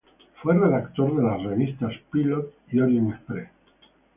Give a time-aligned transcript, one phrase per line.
[0.41, 3.49] Fue redactor de las revistas "Pilot" y "Orient Express".